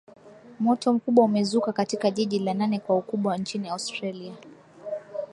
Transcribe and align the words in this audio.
moto 0.59 0.93
mkubwa 0.93 1.25
umezuka 1.25 1.73
katika 1.73 2.11
jiji 2.11 2.39
la 2.39 2.53
nane 2.53 2.79
kwa 2.79 2.97
ukubwa 2.97 3.37
nchini 3.37 3.69
australia 3.69 4.33